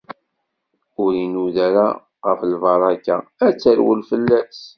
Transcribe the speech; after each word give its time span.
Ur 1.03 1.11
inuda 1.23 1.59
ara 1.67 1.85
ɣef 2.27 2.39
lbaraka: 2.53 3.15
ad 3.45 3.55
terwel 3.61 4.01
fell-as. 4.09 4.59